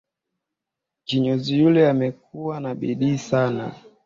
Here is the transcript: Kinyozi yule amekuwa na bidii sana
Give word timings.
Kinyozi 1.05 1.53
yule 1.59 1.89
amekuwa 1.89 2.59
na 2.59 2.75
bidii 2.75 3.17
sana 3.17 3.73